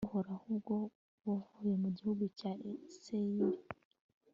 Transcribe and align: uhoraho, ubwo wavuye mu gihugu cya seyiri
uhoraho, 0.07 0.43
ubwo 0.55 0.75
wavuye 1.27 1.75
mu 1.83 1.89
gihugu 1.97 2.23
cya 2.39 2.51
seyiri 3.01 3.59